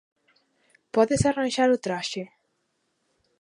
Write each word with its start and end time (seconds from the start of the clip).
Podes 0.95 1.21
arranxar 1.31 1.69
o 1.75 1.81
traxe? 1.85 2.23